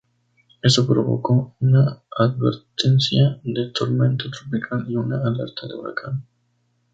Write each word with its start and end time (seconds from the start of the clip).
Esto 0.63 0.87
provocó 0.87 1.55
una 1.59 2.01
advertencia 2.17 3.39
de 3.43 3.69
tormenta 3.71 4.23
tropical 4.31 4.83
y 4.89 4.95
una 4.95 5.17
alerta 5.21 5.67
de 5.67 5.75
huracán. 5.75 6.25